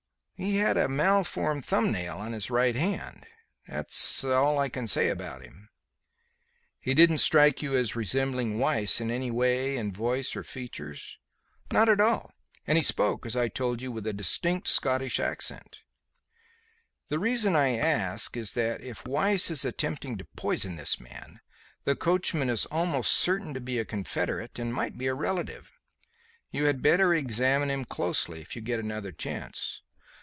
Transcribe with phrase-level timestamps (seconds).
[0.33, 3.27] "He had a malformed thumb nail on his right hand.
[3.67, 5.69] That is all I can say about him."
[6.79, 11.19] "He didn't strike you as resembling Weiss in any way; in voice or features?"
[11.71, 12.33] "Not at all;
[12.65, 15.81] and he spoke, as I told you, with a distinct Scotch accent."
[17.09, 21.39] "The reason I ask is that if Weiss is attempting to poison this man,
[21.83, 25.69] the coachman is almost certain to be a confederate and might be a relative.
[26.49, 29.83] You had better examine him closely if you get another chance."